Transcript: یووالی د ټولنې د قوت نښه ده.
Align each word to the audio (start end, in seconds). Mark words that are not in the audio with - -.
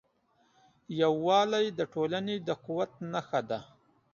یووالی 1.01 1.65
د 1.79 1.79
ټولنې 1.93 2.35
د 2.47 2.49
قوت 2.65 2.91
نښه 3.11 3.41
ده. 3.49 3.59